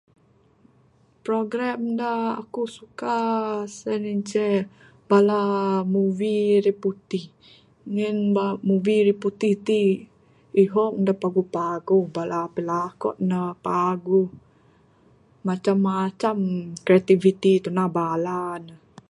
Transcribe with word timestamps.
Program 1.25 1.81
da 1.99 2.13
ekuk 2.43 2.67
suka 2.75 3.17
sien 3.77 4.05
ce, 4.29 4.47
bala 5.09 5.41
movie 5.95 6.51
riputih, 6.67 7.25
ngin 7.93 8.17
ba 8.35 8.45
movie 8.67 9.01
riputih 9.09 9.55
tik 9.67 9.95
ihong 10.63 10.95
dek 11.05 11.17
paguh-paguh 11.21 12.05
bala 12.15 12.41
pelakon 12.55 13.15
ne 13.29 13.41
paguh. 13.65 14.29
Macam-macam 15.47 16.37
kreativiti 16.85 17.53
tundah 17.63 17.89
bala 17.97 18.39
ne. 18.65 18.73